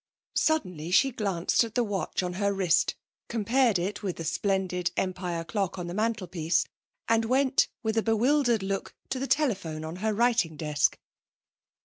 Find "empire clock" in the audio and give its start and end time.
4.97-5.77